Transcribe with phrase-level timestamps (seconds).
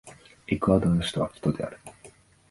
[0.47, 1.77] エクアドルの首都はキトである